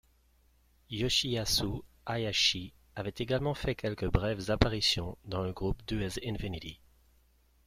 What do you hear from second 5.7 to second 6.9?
Do As Infinity.